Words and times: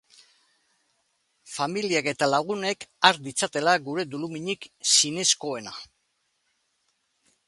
Familiak 1.55 2.09
eta 2.13 2.29
lagunek 2.35 2.87
har 3.09 3.21
ditzatela 3.29 3.77
gure 3.89 4.07
doluminik 4.15 4.67
zinezkoenak. 4.95 5.81